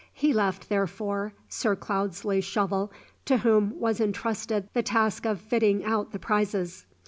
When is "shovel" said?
2.41-2.91